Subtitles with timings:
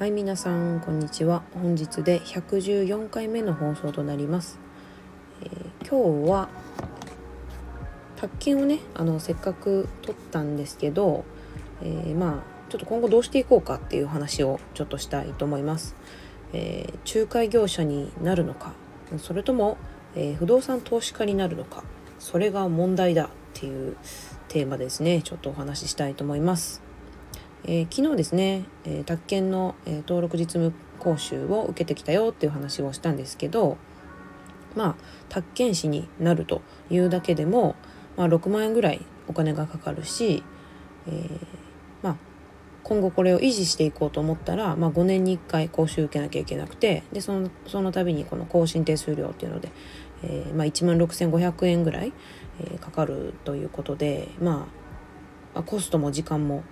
[0.05, 1.43] い皆さんこんにちは。
[1.54, 4.58] 本日で114回目の放送となります、
[5.42, 6.48] えー、今日は
[8.16, 11.25] 宅建をねあのせっかく取ったんですけど、
[11.82, 15.98] えー、まあちょっと今後どうしていこうかっていう話をちょっとしたいと思います、
[16.54, 18.71] えー、仲介業者になるのか
[19.18, 19.75] それとも、
[20.16, 21.84] え不動産投資家になるのか
[22.18, 23.29] それが問題だ
[23.62, 23.96] っていう
[24.48, 26.82] テーマですねちょっとお話ししたいと思います。
[27.64, 33.78] えー、昨日ですね、えー、宅建の、えー、登録実務講習を受けてきたよっていう話をしたんですけど
[34.76, 34.96] まあ
[35.30, 37.76] 宅建士になるというだけでも、
[38.18, 40.44] まあ、6万円ぐらいお金がかかるし、
[41.08, 41.40] えー、
[42.02, 42.16] まあ
[42.82, 49.72] 今後これを維持していこうと思ったら、まあ、5年に1回講習受けなきゃいけなくてでそのその度にこの更新手数料っていうので、
[50.24, 52.14] えーまあ、1万6500円ぐらい、
[52.60, 54.68] えー、かかるということで、ま
[55.56, 56.64] あ、コストも時間も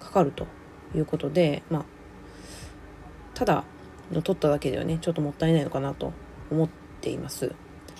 [0.00, 0.46] かかると
[0.94, 1.84] いうことで、まあ、
[3.34, 3.64] ただ
[4.12, 6.12] の取っただけではねちょっともったいないのかなと
[6.50, 6.68] 思っ
[7.00, 7.54] ています。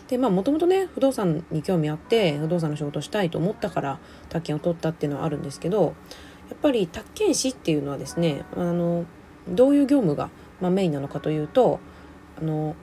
[0.08, 3.98] でまあもともとね不動産に興味あって不動産の仕事したいと思ったから
[4.30, 5.94] 宅建を取ったっていうのはあるんですけど
[6.48, 9.04] やっぱり宅建士っていうのはですねあの
[9.46, 10.30] どういう業務が、
[10.62, 11.78] まあ、メインなのかというと
[12.40, 12.74] あの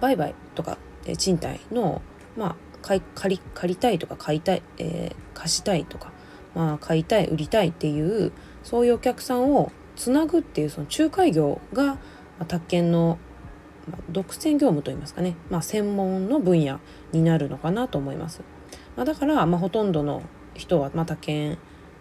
[0.00, 2.02] 売買とかえ賃貸の、
[2.36, 6.12] まあ、借り借りたいとか買いたい、えー、貸したいとか、
[6.54, 11.98] まあ、買いたい売りたいっていうそういうお客さんをつなぐっていうその仲介業が、ま
[12.40, 13.18] あ、宅建の、
[13.90, 16.80] まあ、独占業務といいますかね、まあ、専門の分野
[17.12, 18.42] になるのかなと思います。
[18.96, 20.22] まあ、だから、まあ、ほとんどの
[20.54, 21.58] 人は、まあ、宅建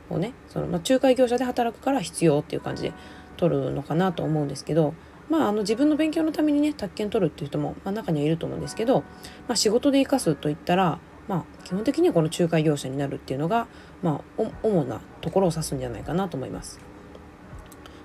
[0.10, 2.94] をねその、まあ、仲介業者で働くから必要っていう感じで
[3.38, 4.94] 取るのかなと思うんですけど
[5.30, 9.02] まあ、あの自分の勉強のためにね宅建取るっていう人も、まあ、中にはいると思うんですけど、
[9.48, 13.68] まあ、仕事で生かすといったら、まあ、基本的にはこの仲介業者になるっていうのが、
[14.02, 16.80] まあ、主なところを指すんじゃないかなと思います。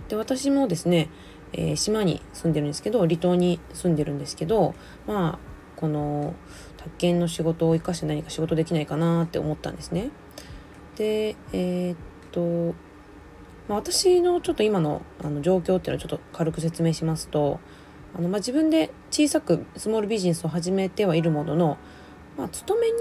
[0.08, 1.10] で私もですね、
[1.52, 4.74] えー、島に住んでるんですけど離島に住んでるんですけど
[5.06, 5.38] まあ
[5.76, 6.34] この
[6.78, 10.10] 宅建の仕事を生かして何か仕事できないかなって思ったんですね。
[10.96, 11.96] でえー、っ
[12.32, 12.74] と、
[13.68, 17.60] まあ、私のちょっと今のあの状況っていうのをちょっと軽く説明しますと
[18.16, 21.78] あの、まあ、自分で小さくスモールビジネスを始めてはいるものの、
[22.36, 22.94] まあ、勤め人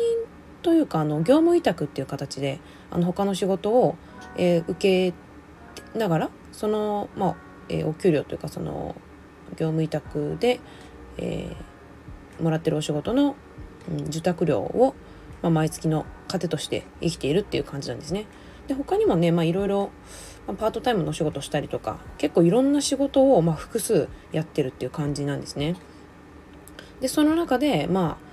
[0.62, 2.60] というかあの業務委託っていう形で
[2.92, 3.96] あの他の仕事を、
[4.36, 7.36] えー、受けながらその、まあ
[7.70, 8.96] えー、お給料というかその
[9.52, 10.60] 業務委託で、
[11.18, 13.36] えー、もらってるお仕事の、
[13.90, 14.96] うん、受託料を、
[15.42, 18.26] まあ、毎月の糧として生きているっていう感じなんですね。
[18.68, 19.92] で他にもね、まあ、いろいろ
[20.46, 25.76] パートタイムの仕事したりとか結構いろんな仕事をまあ複数やってるっていう感じなんですね。
[27.02, 28.28] でその中でまあ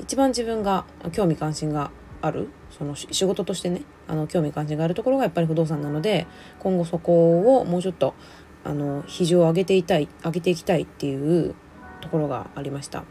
[0.00, 1.90] 一番自分が興味関心が
[2.20, 6.26] あるその仕事としてねあの興味関心があるところがやっぱり不動産なので
[6.58, 8.14] 今後そこをもうちょっと
[8.64, 11.54] あの比重を上げていたい上げていきたいっていう
[12.00, 13.04] ところがありました。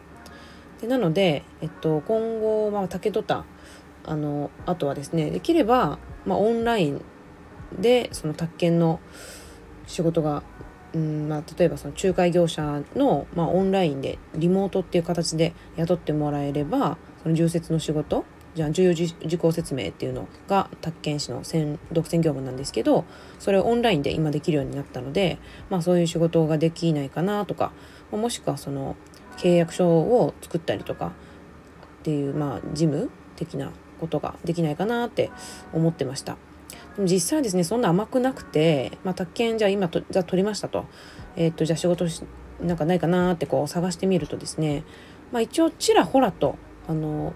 [0.82, 3.46] でなので、えっと、今後、まあ、竹戸田
[4.06, 7.04] あのあとはですねできれば、まあ、オンライン
[7.80, 9.00] でその宅建の
[9.88, 10.44] 仕事が、
[10.94, 21.42] うんまあ、例えばその仲介業者の、まあ、オンラインでリモートっていう形で雇ってもらえればその重説の仕事じゃあ重要事項説明っていうのが宅建士の
[21.92, 23.06] 独占業務なんですけど
[23.40, 25.38] それをオンラインで今できるようになったので、
[25.70, 27.72] まあ、そういう仕事ができないかなとか
[28.12, 28.98] もしくはその
[29.38, 31.14] 契約書を作ったりとか
[32.02, 35.32] っていう、まあ、事務的なことができないかなって
[35.72, 36.36] 思ってました。
[36.96, 40.86] でも実際ですねそんな甘くなくて、まあ、宅建じゃあ今とじゃあ取りましたと,、
[41.38, 42.24] えー、っとじゃあ仕事し
[42.62, 44.84] なんかないかなってこう探してみるとですね、
[45.32, 46.58] まあ、一応ちらほらと
[46.88, 47.34] あの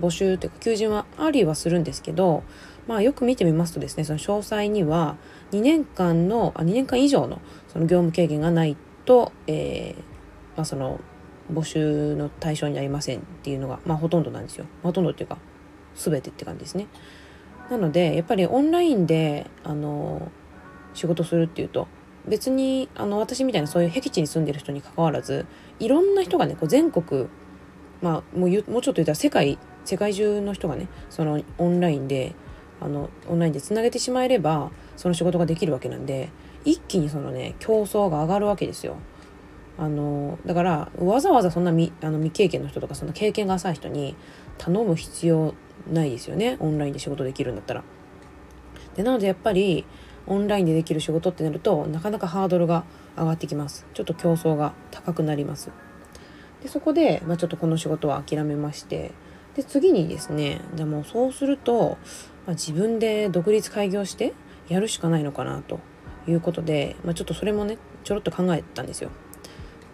[0.00, 2.42] 募集というか求人はありはするんですけど、
[2.86, 5.16] まあ、よく見てみますとですねその詳細には
[5.52, 10.10] 2年間のあ2年間以上のその業務経験がないと、えー
[10.56, 11.00] まあ、その
[11.52, 14.66] 募集の対象になりませんっていうのが、まあ、ほとんどなんですよ。
[14.82, 15.38] ほとんどっていうか
[15.94, 16.86] 全てって感じですね。
[17.70, 20.30] なのでやっぱりオンラインであの
[20.94, 21.86] 仕事するっていうと
[22.26, 25.46] 別にあの私みたいなそういう僻地に住んでる人にかかわらず
[25.78, 27.28] いろんな人がねこう全国
[28.02, 32.34] まあもうもうちょっと言ったら世界世界中の人がねそのオンラインで
[32.80, 36.30] あのオンラインでつなげてしまえればその仕事ができるわけなんで
[36.64, 38.96] 一気にそのね競争が上がるわけですよ。
[39.78, 44.14] あのだからわざわざそんな未あの未経験の人とかそんな経験が浅い人に
[44.58, 45.54] 頼む必要
[45.90, 47.84] ないですよねオンラインで仕事できるんだったら。
[48.96, 49.84] でなのでやっぱり
[50.26, 52.84] オンラインでできる仕事ってなるとなかなかハードルが
[53.16, 55.70] 上がってきますちょっと競争が高くなります
[56.62, 59.12] でそこで、まあ、ちょっとこの仕事は諦めまして
[59.54, 61.98] で次にですねじゃもそうすると、
[62.46, 64.34] まあ、自分で独立開業して
[64.68, 65.80] やるしかないのかなと
[66.28, 69.10] いうことで、まあ、ちょっとそれもねちょろっと考えたんですよ。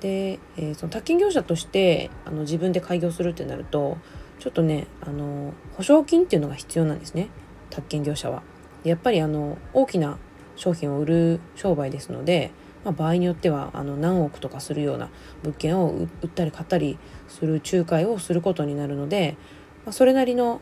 [0.00, 3.96] で、えー、その宅建業者としてあの自分で開業するってなると
[4.38, 7.28] ちょっとねあの保証金っていうのが必要なんですね
[7.70, 8.42] 宅建業者は。
[8.84, 10.16] やっぱりあの大きな
[10.54, 12.52] 商品を売る商売ですので、
[12.84, 15.10] まあ、場合によってはあの何億とかするような
[15.42, 16.98] 物件を売ったり買ったり
[17.28, 19.36] する仲介をすることになるので、
[19.84, 20.60] まあ、それなりの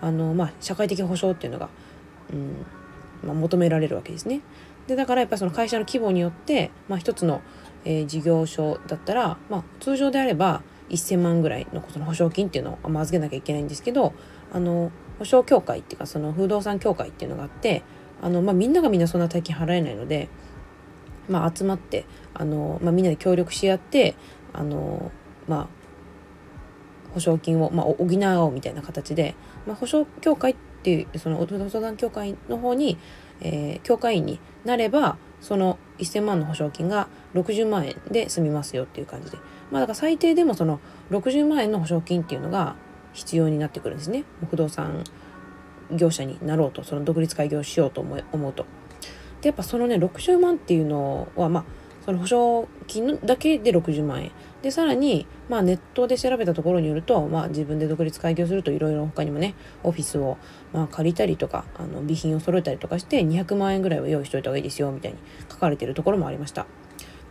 [0.00, 1.68] あの、まあ、社会的保障っていうのが、
[2.32, 2.66] うん
[3.22, 4.40] まあ、求められるわけですね。
[4.86, 7.42] でだからやっぱりその会社の規模によって、まあ、一つの、
[7.84, 14.12] えー、事業所だったら、まあ、通常であれば1,000万ぐらいのその保証金っていうのを預けなきゃいけないんですけど
[14.52, 17.82] あの保証協会っていうかその不動産協会っていうのがあって
[18.22, 20.28] あの、まあ、みんながみんなそんな大金払えないので、
[21.28, 22.04] まあ、集まって
[22.34, 24.14] あの、まあ、みんなで協力し合って
[24.52, 25.10] あの、
[25.46, 25.68] まあ、
[27.14, 29.34] 保証金を、まあ、補おうみたいな形で、
[29.66, 32.98] まあ、保証協会っていうその不動産協会の方に、
[33.40, 39.38] えー、協会員になればその1,000万の保証金が60万円で済みますよっていう感じで
[39.70, 42.76] まあだから最低でもその60万円の保証金っていうのが
[43.12, 45.04] 必要になってくるんですね不動産
[45.90, 48.14] 業者になろうとその独立開業しようと思
[48.48, 48.66] うと。
[49.40, 51.64] でやっぱそのね60万っていうのはまあ
[52.04, 54.32] その保証金だけで60万円
[54.62, 60.36] でさらに、まあ、ネットで調べたところによると、まあ、自分で独立開業するといろいろ他にもねオフィスを、
[60.72, 65.18] まあ、借りたりとかあの備品を揃えたりとかして200万円ぐらいは用意しといた方がいいですよみたいに
[65.50, 66.66] 書かれているところもありました。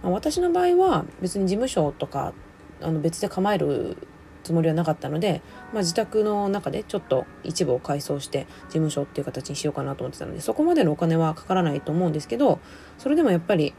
[0.01, 2.33] まあ、私の場合は別に事務所とか
[2.81, 3.97] あの別で構える
[4.43, 5.41] つもりはなかったので、
[5.73, 12.59] まあ、自宅の中でちょっと一部を改装して事務所っていう形にしようかなと思ってたのでそこまでのお金はかからないと思うんですけど
[12.97, 13.73] それでもやっぱり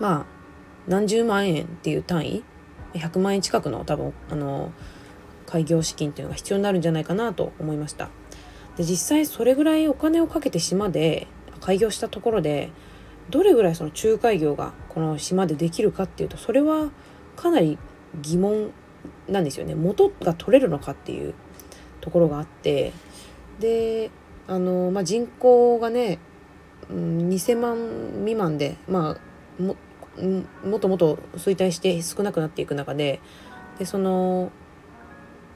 [0.00, 0.26] まあ
[0.86, 2.44] 何十万円っていう単位
[2.94, 4.72] 100万円近くの多分あの
[5.46, 8.10] 開業資金っていうのが必要になるんじゃないかなと思いました。
[8.76, 11.26] で実際それぐらいお金をかけて島で
[11.60, 12.70] 開業したところで
[13.30, 16.90] どれぐらいその仲介業がこの島でできるかっていうとそれは
[17.36, 17.78] かなり
[18.20, 18.72] 疑問
[19.28, 19.74] なんですよね。
[19.74, 21.34] 元が取れるのかっていう
[22.00, 22.92] ところがあって
[23.60, 24.10] で
[24.46, 26.18] あの、まあ、人口がね、
[26.90, 27.76] うん、2,000万
[28.18, 29.16] 未満でまあ
[29.58, 29.76] も
[30.64, 33.20] もっともっと衰退して少なくなっていく中で
[33.78, 34.52] でその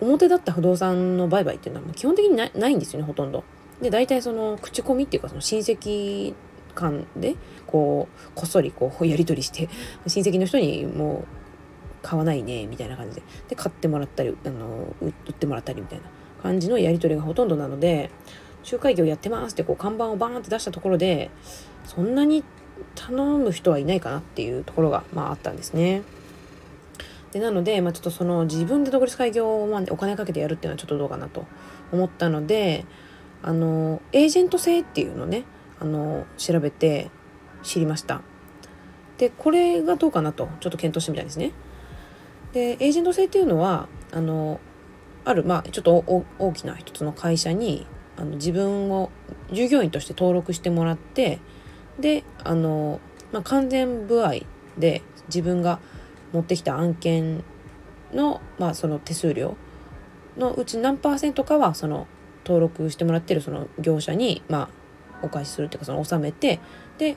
[0.00, 3.45] 表だった不動産の売買っていうのは基本的にないんですよねほとんど。
[3.81, 6.35] で大体その口コミっていうかその親戚
[6.75, 7.37] 間で
[7.67, 9.69] こうこっそりこうやり取りして
[10.06, 11.39] 親戚の人にもう
[12.03, 16.05] 買わないねみたいな感じでで買ってもらったりあの売ってもらったりみたいな
[16.43, 18.11] 感じのやり取りがほとんどなので
[18.65, 21.31] 仲介業やってますってこう看板をバーンって出したところで
[21.85, 22.45] そんなに
[22.94, 26.02] 頼む人はいないかなっていうところが、まあ、あったんですね。
[27.32, 31.46] でなので、まあ、ちょっとその自分で独立開業をお金かけてやるっていうのはちょっとどうかなと
[31.92, 32.86] 思ったので
[33.42, 35.44] あのエージェント制っていうのをね
[35.78, 37.10] あの調べて
[37.62, 38.22] 知りました。
[39.19, 41.52] でこれがどうかなとちょっと検討してみたんですね。
[42.52, 44.60] でエージェント制っていうのはあの
[45.25, 47.86] ある、まあ、ちょっと大きな一つの会社に
[48.16, 49.10] あの自分を
[49.52, 51.40] 従業員として登録してもらって
[51.99, 53.00] であの、
[53.33, 54.41] まあ、完全歩合
[54.79, 55.81] で自分が
[56.33, 57.43] 持ってきた案件
[58.12, 59.56] の,、まあその手数料
[60.37, 62.06] のうち何パーセントかはその
[62.45, 64.69] 登録してもらってるその業者に、まあ、
[65.23, 66.61] お返しするっていうかその納めて
[66.97, 67.17] で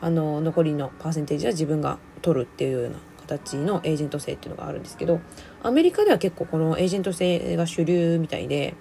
[0.00, 5.20] あの残りのパーセンテージは自分が取るっていうような形のエージェント制っていうのがあるんですけど
[5.62, 8.74] アメリカでは結構このエージェント制が主流みたいで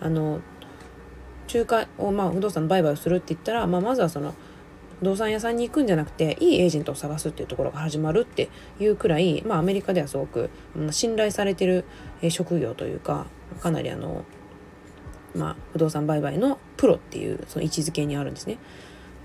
[0.00, 0.40] あの
[1.52, 4.34] 仲介を、まあ、不動産の売買をするって言ったら、まあ、まずはその
[5.02, 10.50] 動産屋さんに行くんじゃなくていいエージェントを探すっていうところが始まるっていうくらい、まあ、アメリカではすごく
[10.90, 11.84] 信頼されてる
[12.30, 13.26] 職業というか
[13.60, 14.24] かなりあの、
[15.34, 18.58] まあ、不動産売買のプロっていうその位置づけにあるんですね。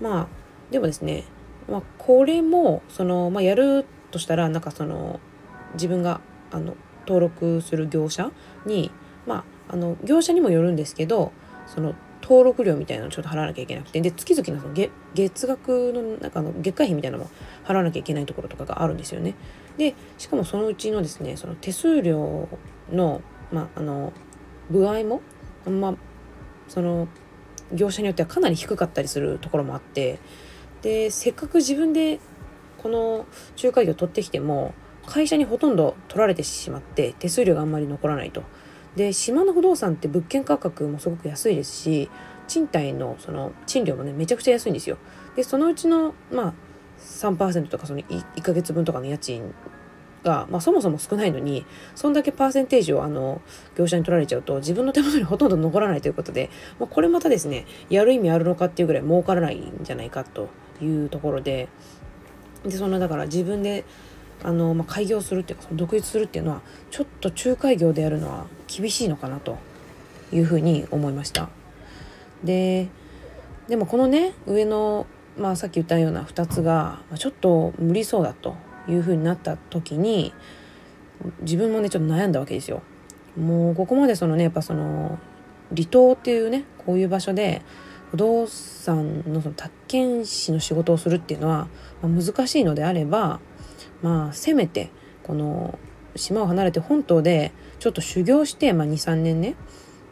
[0.00, 0.28] まあ
[0.70, 1.24] でもですね、
[1.68, 5.20] まあ、これもその、まあ、やるとしたらなんかその
[5.74, 6.20] 自分が
[6.50, 8.30] あの登録する業者
[8.66, 8.90] に
[9.26, 11.32] まああの業者にもよるんですけど
[11.66, 11.94] その
[12.28, 17.30] 登録料みたいなのちょっと払わなきゃいけなくてで月々のその月月額のなんかの月会費みたいなのも
[17.64, 19.34] 払わなきゃいけないところとかがあるんですよね。
[19.78, 22.46] でしかもそのうちのですねその手数料
[22.92, 24.12] の,、まあ、の
[24.70, 25.22] 具合も、
[25.66, 25.96] ま、
[26.68, 27.08] その
[27.72, 30.18] 業者によってはかなり低かったりするところもあって
[30.82, 32.20] でせっかく自分で
[32.76, 33.24] この
[33.56, 34.74] 仲介業取ってきても
[35.06, 38.42] 会社にほとんど取られてしまって手数料があんまり残らないと。
[38.98, 42.10] で島の不動産って物件価格もすごく安いですし
[42.48, 44.98] 賃貸のその賃料もねめちゃくちゃ安いんですよ。
[45.36, 46.54] でそのうちのまあ
[46.98, 49.54] 3%とかその 1, 1ヶ月分とかの家賃
[50.24, 51.64] が、まあ、そもそも少ないのに
[51.94, 53.40] そんだけパーセンテージをあの
[53.76, 56.50] 業者に取られちゃうと自分の手元にほとんど残らないということで、
[56.80, 60.48] まあ、これまたですねやる意味あるのかっていうぐらい儲からないんじゃないかと
[60.82, 61.68] いうところで
[62.64, 63.84] でそのだから自分で
[64.42, 69.58] あの、まあ、開業するっていうか独立するっていうのはちょっと仲介業でやるのは厳しいのかなと
[70.32, 71.48] いうふうに思いました。
[72.44, 72.88] で
[73.68, 78.56] でもこのね上の、まあ、さっき言ったような2つがちょっと無理そうだと
[78.88, 80.32] いうふうになった時に
[81.40, 82.82] 自分もねちょっと悩んだわけですよ。
[83.36, 85.18] もうここまでそのねやっぱその
[85.74, 87.62] 離島っていうねこういう場所で
[88.10, 91.68] 不動産のその宅建士の仕事をするっていうのは、
[92.02, 93.40] まあ、難しいのであれば
[94.02, 94.90] まあせめて
[95.22, 95.78] この
[96.16, 99.54] 島を離れて本島でちょっと修行して、まあ、23年ね。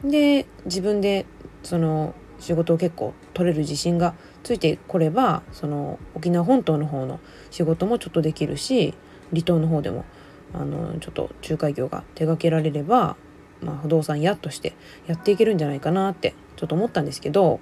[0.05, 1.27] で自分で
[1.63, 7.19] その仕事を結構取れる自信がついてこればその沖縄本島の方の
[7.51, 8.95] 仕事もちょっとできるし
[9.31, 10.05] 離島の方でも
[10.53, 13.17] あのちょっと仲介業が手掛けられれば、
[13.61, 14.75] まあ、不動産屋として
[15.07, 17.61] やっていけるんじゃないかなってちょっと思ったんですけど、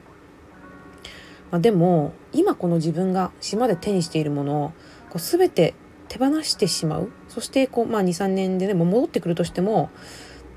[1.50, 4.72] まあ、でも今この自分が島で手にしているものを
[5.08, 5.74] こう全て
[6.08, 9.90] 手放してしまうそしてこう、まあ、23年ででも戻ってくるとしても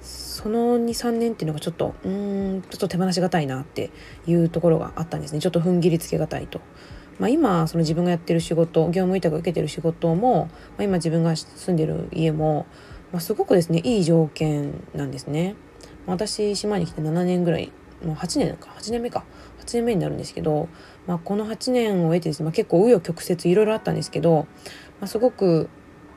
[0.02, 3.92] その23年っていうのがちょっとうんちょっと手放しがたいなって
[4.28, 6.62] いうところがあったんですねちょっと踏ん切りつけがたいと。
[7.20, 12.68] まあ、今その自分がやってる仕事業務委託を受けてる仕事も、まあ、今自分が住んでる家も、
[13.12, 15.56] まあ、すごくですねいい条件なんですね。
[16.06, 17.72] 私島に来て7年ぐらい
[18.04, 19.26] もう8年か8年目か
[19.60, 20.70] 8年目になるんですけど、
[21.08, 24.48] まあ、この8年を経てですね、まあ、結構紆余曲折いろいろあったんですけど、
[25.00, 25.70] ま、すごく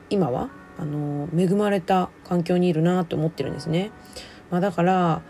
[0.09, 3.91] 今はあの恵まれた環境にいるなと思ってるんですね。
[4.49, 5.21] まあ、だから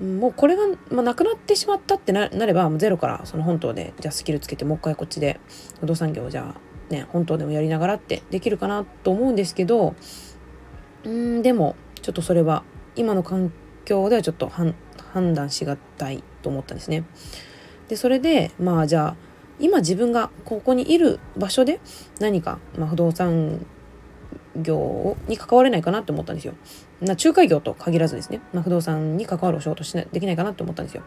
[0.00, 5.38] もうこれが、まあ、なくなってしまったってなればゼロからその本島でじゃあスキルつけてもう一回こっちで
[5.80, 9.94] 不動産業じゃあね本島でもやりながらってできるかなと思うんですけど
[11.04, 12.64] うんでもちょっとそれは
[12.96, 13.52] 今の環
[13.84, 14.74] 境ではちょっと判
[15.34, 17.04] 断しがたいと思ったんですね。
[17.88, 19.16] でそれでまあじゃあ
[19.58, 21.80] 今自分がここにいる場所で
[22.20, 23.64] 何か、まあ、不動産
[24.56, 26.54] 業に関われないかなって思ったんですよ。
[27.00, 31.02] な仲介業と限らずですね、まあ、不動産に関わるお仕事しなできないかなって思ったんですよ。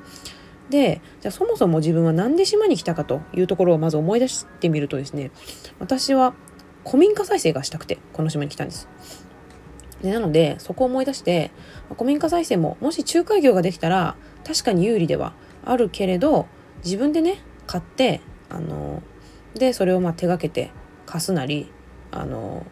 [0.69, 5.29] でじゃあそもそも自分は何で島に来たかというところをまず思い出してみるとですね
[5.79, 6.33] 私は
[6.83, 8.87] 古民家再生がしたくてこの島に来たんです。
[10.01, 11.51] でなのでそこを思い出して
[11.93, 15.33] 古民家再生ももし仲介業ができたら確かに有利では
[15.63, 16.47] あるけれど
[16.83, 18.21] 自分でね買って
[18.55, 19.03] あの
[19.53, 20.71] でそれをまあ手がけて
[21.05, 21.69] 貸すなり
[22.12, 22.65] あの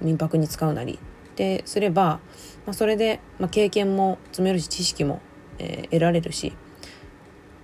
[0.00, 2.20] 民泊に使うなりってすれば、
[2.66, 5.20] まあ、それで、まあ、経験も積めるし知識も、
[5.58, 6.52] えー、得られるし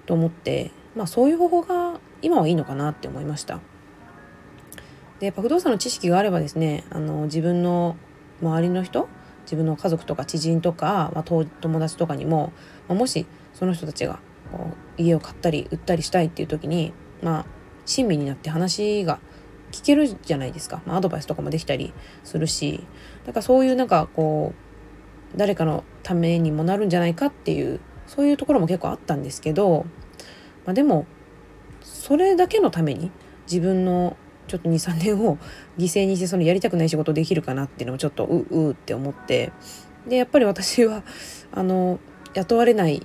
[0.06, 3.60] と思って、まあ、そういう方法が今はいいのかなって思いました。
[5.18, 7.96] で不動産の知識があればですねあの自分の
[8.42, 9.08] 周りの人
[9.44, 12.52] 自分の家族とか知人とか、まあ、友達とかにも、
[12.86, 14.18] まあ、もしその人たちが
[14.98, 16.92] 家を買ったり売ったりしたいっていう時に
[17.22, 17.55] まあ
[17.86, 19.18] 親身になって話が
[19.72, 21.92] 聞けるじゃないですか、まあ、アドバイスとかもできたり
[22.24, 22.84] するし。
[23.24, 24.54] だからそういうなんかこ
[25.34, 29.84] う誰かのためにもなるんじゃないかっていうそういうところも結構あったんですけど、
[30.64, 31.06] まあ、でも
[31.82, 33.10] それだけのために
[33.50, 34.16] 自分の
[34.46, 35.38] ちょっと23年を
[35.76, 39.52] 犠牲にしてそのやりたくない仕事できるかなっていうのをちょっとううって思って。
[40.08, 41.02] でやっぱり私は
[41.50, 41.98] あの
[42.34, 43.04] 雇われない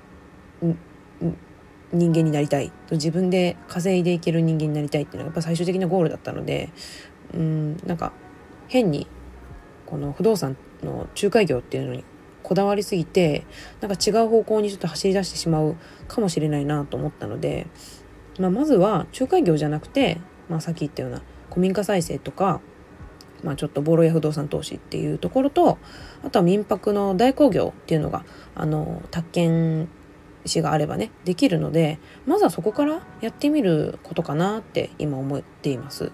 [1.93, 2.71] 人間になりたい。
[2.91, 6.69] 自分で稼いでいける人間になりたいっていうのがやっぱ最終的なゴールだったので
[7.33, 8.13] うんなんか
[8.67, 9.07] 変に
[9.86, 12.03] この不動産の仲介業っていうのに
[12.43, 13.45] こだわりすぎて
[13.81, 15.75] なんか違う方向にちょっと走り出してしまう
[16.07, 17.67] かもしれないなと思ったので、
[18.39, 20.19] まあ、まずは仲介業じゃなくて、
[20.50, 22.62] まあ、さっき言ったような古民家再生とか、
[23.43, 25.77] まあ、ちょっとボロや不動産投資っていうところと
[26.24, 29.89] あとは民泊の代行業っていうのがあの宅建
[30.45, 36.12] しがあればねできるのでまずはそこからやってみることかなって今思っています。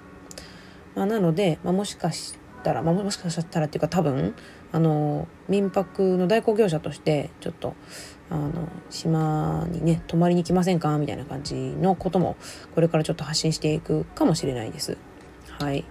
[0.96, 4.34] まあ、なので、まあ、もしかしたら、まあ、もしかしたらっていうか多分
[4.72, 7.76] あの民泊の代行業者としてちょっと
[8.30, 10.98] あの島にね泊まりに来ませんか？
[10.98, 12.36] みたいな感じのことも
[12.76, 14.98] これからちょっと発信していくかもしれないです。
[15.60, 15.86] はい、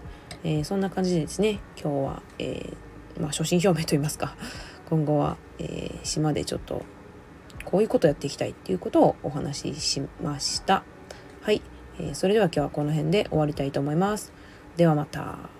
[0.44, 4.36] えー、そんな感じでですね今日は、えー、まあ、初心表明といいますか
[4.90, 6.82] 今後は、えー、島でちょっと
[7.66, 10.84] こういうことをやっていきたいっていうことをお話ししました。
[11.42, 11.60] はい、
[11.98, 14.32] えー、それでは今日はこの辺で終わりたいと思います。
[14.76, 15.50] ではまた。